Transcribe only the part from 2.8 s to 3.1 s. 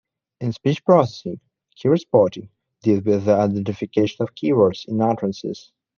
deals